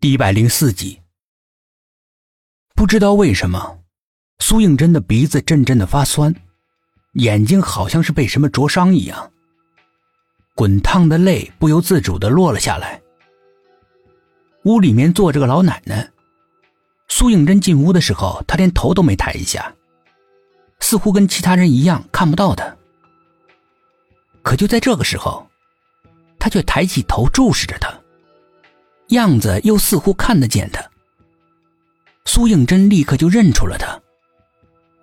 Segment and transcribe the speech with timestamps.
[0.00, 0.98] 第一百零四集，
[2.74, 3.80] 不知道为什么，
[4.38, 6.34] 苏应真的鼻子阵阵的发酸，
[7.16, 9.30] 眼睛好像是被什么灼伤一样，
[10.54, 13.02] 滚烫的泪不由自主的落了下来。
[14.64, 16.10] 屋里面坐着个老奶奶，
[17.08, 19.70] 苏应真进屋的时候，她连头都没抬一下，
[20.78, 22.74] 似乎跟其他人一样看不到她。
[24.40, 25.46] 可就在这个时候，
[26.38, 27.99] 她却抬起头注视着他。
[29.10, 30.82] 样子又似乎看得见他，
[32.24, 34.00] 苏应真立刻就认出了他。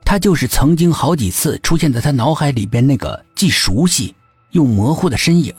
[0.04, 4.16] 他就是曾经好几次出现在他脑海里边那个既熟悉
[4.52, 5.54] 又模糊的身影。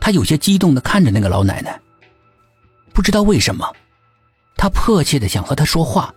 [0.00, 1.80] 他有些激动的看着那个老奶奶，
[2.92, 3.72] 不知道为什么，
[4.56, 6.12] 他迫切的想和她说话，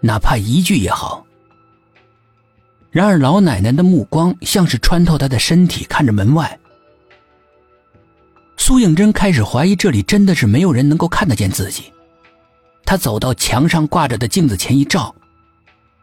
[0.00, 1.26] 哪怕一句也好。
[2.90, 6.58] 然而老奶奶的目光像是穿透他的身体，看着门外。
[8.66, 11.92] 苏应真开始怀疑，这里真的是没有人能够看得见自己。
[12.86, 15.14] 他走到墙上挂着的镜子前一照，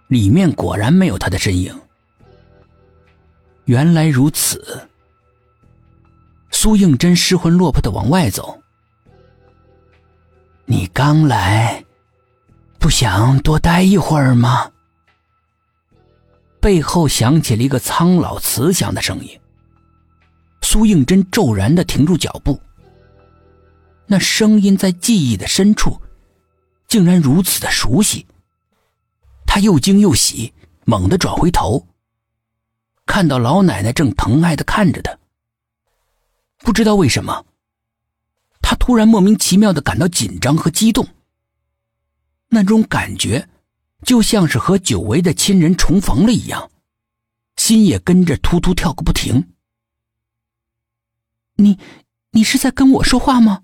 [0.09, 1.75] 里面果然没有他的身影。
[3.65, 4.87] 原来如此。
[6.51, 8.61] 苏应真失魂落魄的往外走。
[10.65, 11.83] 你刚来，
[12.77, 14.69] 不想多待一会儿吗？
[16.59, 19.39] 背后响起了一个苍老慈祥的声音。
[20.71, 22.57] 苏应真骤然的停住脚步。
[24.07, 26.01] 那声音在记忆的深处，
[26.87, 28.25] 竟然如此的熟悉。
[29.45, 30.53] 他又惊又喜，
[30.85, 31.85] 猛地转回头，
[33.05, 35.13] 看到老奶奶正疼爱的看着他。
[36.59, 37.45] 不知道为什么，
[38.61, 41.05] 他突然莫名其妙的感到紧张和激动。
[42.47, 43.49] 那种感觉，
[44.05, 46.71] 就像是和久违的亲人重逢了一样，
[47.57, 49.49] 心也跟着突突跳个不停。
[51.55, 51.77] 你，
[52.31, 53.63] 你是在跟我说话吗？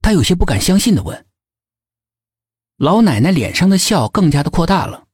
[0.00, 1.26] 他有些不敢相信的问。
[2.76, 5.06] 老奶奶脸上的笑更加的扩大了，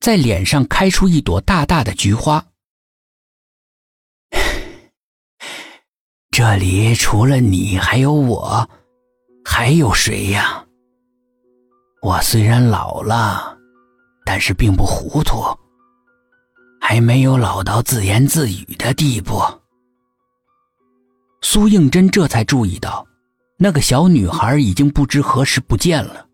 [0.00, 2.44] 在脸上开出一朵大大的菊花。
[6.30, 8.68] 这里除了你还有我，
[9.44, 10.66] 还有谁呀？
[12.02, 13.56] 我虽然老了，
[14.24, 15.44] 但是并不糊涂，
[16.80, 19.40] 还没有老到自言自语的地步。
[21.42, 23.06] 苏应真这才注意到，
[23.58, 26.26] 那个小女孩已经不知何时不见了。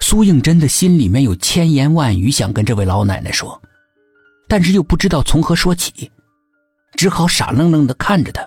[0.00, 3.60] 苏应真的心里面有千言万语想跟这位老奶奶说，
[4.48, 6.10] 但是又不知道从何说起，
[6.94, 8.46] 只好傻愣愣的看着她。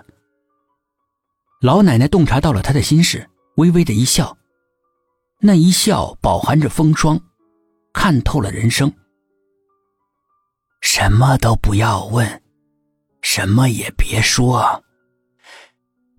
[1.60, 4.36] 老奶奶洞察到了他的心事，微微的一笑，
[5.40, 7.18] 那一笑饱含着风霜，
[7.94, 8.92] 看透了人生。
[10.82, 12.42] 什么都不要问，
[13.22, 14.83] 什么也别说。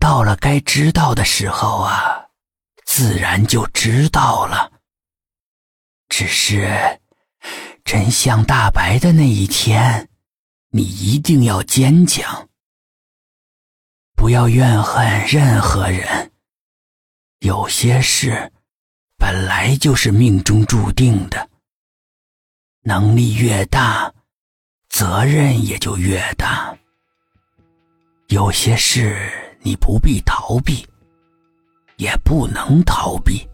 [0.05, 2.27] 到了该知道的时候啊，
[2.85, 4.71] 自然就知道了。
[6.09, 6.99] 只是
[7.83, 10.07] 真相大白的那一天，
[10.69, 12.47] 你一定要坚强，
[14.15, 16.31] 不要怨恨任何人。
[17.39, 18.53] 有些事
[19.17, 21.49] 本来就是命中注定的，
[22.83, 24.13] 能力越大，
[24.87, 26.77] 责任也就越大。
[28.27, 29.41] 有些事。
[29.65, 30.85] 你不必逃避，
[31.97, 33.49] 也不能逃避，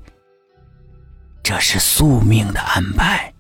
[1.42, 3.34] 这是宿命的安排。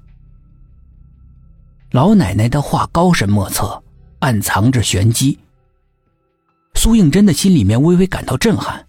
[1.91, 3.83] 老奶奶的话高深莫测，
[4.19, 5.37] 暗藏着玄机。
[6.75, 8.87] 苏应真的心里面微微感到震撼，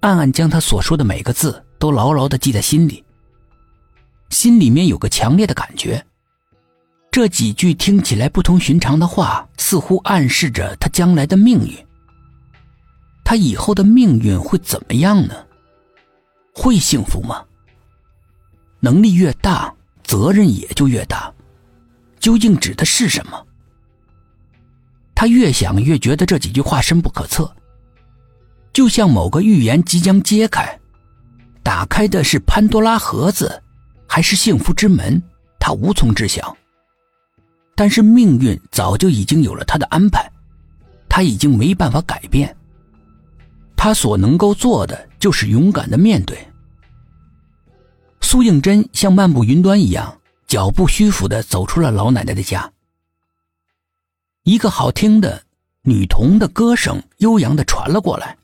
[0.00, 3.04] 暗暗将她所说的每个字都牢牢的记在心里。
[4.30, 6.02] 心里面有个强烈的感觉，
[7.10, 11.87] 这几句听起来不同寻常的话，似乎暗示着他将来的命运。
[13.28, 15.34] 他以后的命运会怎么样呢？
[16.54, 17.44] 会幸福吗？
[18.80, 19.70] 能力越大，
[20.02, 21.30] 责任也就越大。
[22.18, 23.46] 究竟指的是什么？
[25.14, 27.54] 他越想越觉得这几句话深不可测，
[28.72, 30.80] 就像某个预言即将揭开，
[31.62, 33.62] 打开的是潘多拉盒子，
[34.06, 35.22] 还是幸福之门？
[35.60, 36.56] 他无从知晓。
[37.76, 40.32] 但是命运早就已经有了他的安排，
[41.10, 42.56] 他已经没办法改变。
[43.88, 46.46] 他所能够做的就是勇敢的面对。
[48.20, 52.70] 苏应真像漫步云端一样，脚步虚浮的走出了老奶奶的家。
[54.42, 55.42] 一个好听的
[55.84, 58.36] 女童的歌声悠扬的传了过来，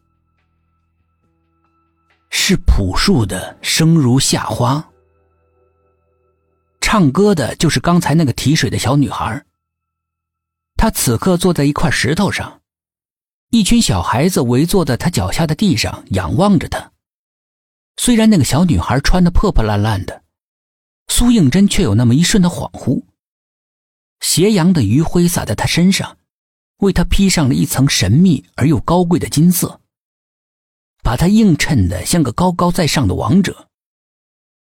[2.31, 4.77] 是朴树的《生如夏花》。
[6.81, 9.45] 唱歌的就是刚才那个提水的小女孩。
[10.75, 12.63] 她此刻坐在一块石头上。
[13.55, 16.91] 一群小孩子围坐在他脚下的地上，仰望着他。
[17.97, 20.25] 虽然那个小女孩穿的破破烂烂的，
[21.07, 23.05] 苏应真却有那么一瞬的恍惚。
[24.19, 26.19] 斜阳的余晖洒在她身上，
[26.79, 29.81] 为她披上了一层神秘而又高贵的金色，
[31.05, 33.69] 把她映衬的像个高高在上的王者。